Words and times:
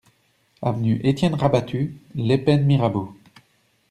Avenue 0.63 0.99
Etienne 1.03 1.35
Rabattu, 1.35 1.95
Les 2.15 2.39
Pennes-Mirabeau 2.39 3.15